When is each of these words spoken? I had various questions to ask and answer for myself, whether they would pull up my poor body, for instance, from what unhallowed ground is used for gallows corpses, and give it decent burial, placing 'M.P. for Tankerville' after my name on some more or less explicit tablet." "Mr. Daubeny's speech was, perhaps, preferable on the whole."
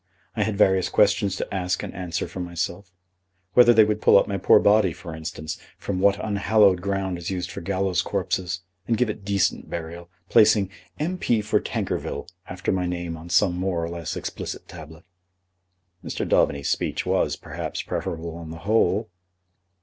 I 0.35 0.41
had 0.41 0.57
various 0.57 0.89
questions 0.89 1.35
to 1.35 1.53
ask 1.53 1.83
and 1.83 1.93
answer 1.93 2.27
for 2.27 2.39
myself, 2.39 2.91
whether 3.53 3.71
they 3.71 3.83
would 3.83 4.01
pull 4.01 4.17
up 4.17 4.27
my 4.27 4.39
poor 4.39 4.59
body, 4.59 4.93
for 4.93 5.13
instance, 5.13 5.59
from 5.77 5.99
what 5.99 6.17
unhallowed 6.17 6.81
ground 6.81 7.19
is 7.19 7.29
used 7.29 7.51
for 7.51 7.61
gallows 7.61 8.01
corpses, 8.01 8.61
and 8.87 8.97
give 8.97 9.11
it 9.11 9.23
decent 9.23 9.69
burial, 9.69 10.09
placing 10.27 10.71
'M.P. 10.99 11.41
for 11.41 11.59
Tankerville' 11.59 12.27
after 12.47 12.71
my 12.71 12.87
name 12.87 13.15
on 13.15 13.29
some 13.29 13.55
more 13.55 13.83
or 13.83 13.89
less 13.91 14.15
explicit 14.17 14.67
tablet." 14.67 15.03
"Mr. 16.03 16.27
Daubeny's 16.27 16.67
speech 16.71 17.05
was, 17.05 17.35
perhaps, 17.35 17.83
preferable 17.83 18.33
on 18.37 18.49
the 18.49 18.57
whole." 18.65 19.07